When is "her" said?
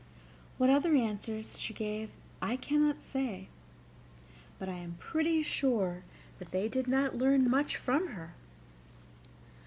8.07-8.33